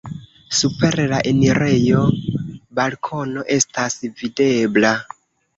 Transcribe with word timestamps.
Super 0.59 0.97
la 1.11 1.19
enirejo 1.31 2.01
balkono 2.81 3.45
estas 3.59 3.99
videbla. 4.23 4.97